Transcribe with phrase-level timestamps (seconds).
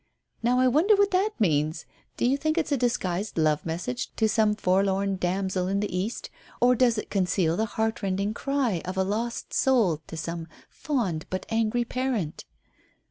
[0.41, 1.85] Now I wonder what that means?
[2.17, 6.31] Do you think it's a disguised love message to some forlorn damsel in the east,
[6.59, 11.45] or does it conceal the heartrending cry of a lost soul to some fond but
[11.49, 12.45] angry parent?"